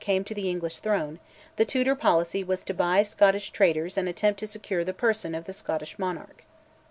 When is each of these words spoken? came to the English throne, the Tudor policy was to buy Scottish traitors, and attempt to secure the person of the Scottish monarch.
came 0.01 0.23
to 0.23 0.33
the 0.33 0.49
English 0.49 0.79
throne, 0.79 1.19
the 1.57 1.63
Tudor 1.63 1.93
policy 1.93 2.43
was 2.43 2.63
to 2.63 2.73
buy 2.73 3.03
Scottish 3.03 3.51
traitors, 3.51 3.97
and 3.99 4.09
attempt 4.09 4.39
to 4.39 4.47
secure 4.47 4.83
the 4.83 4.93
person 4.95 5.35
of 5.35 5.45
the 5.45 5.53
Scottish 5.53 5.99
monarch. 5.99 6.43